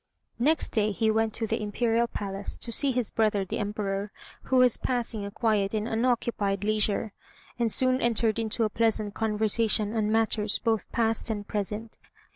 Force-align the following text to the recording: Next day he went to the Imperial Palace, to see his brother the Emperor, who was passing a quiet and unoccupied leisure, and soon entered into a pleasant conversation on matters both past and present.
Next 0.39 0.71
day 0.71 0.91
he 0.91 1.11
went 1.11 1.31
to 1.35 1.45
the 1.45 1.61
Imperial 1.61 2.07
Palace, 2.07 2.57
to 2.57 2.71
see 2.71 2.91
his 2.91 3.11
brother 3.11 3.45
the 3.45 3.59
Emperor, 3.59 4.11
who 4.45 4.55
was 4.57 4.75
passing 4.77 5.23
a 5.23 5.29
quiet 5.29 5.75
and 5.75 5.87
unoccupied 5.87 6.63
leisure, 6.63 7.13
and 7.59 7.71
soon 7.71 8.01
entered 8.01 8.39
into 8.39 8.63
a 8.63 8.69
pleasant 8.71 9.13
conversation 9.13 9.95
on 9.95 10.11
matters 10.11 10.57
both 10.57 10.91
past 10.91 11.29
and 11.29 11.47
present. 11.47 11.99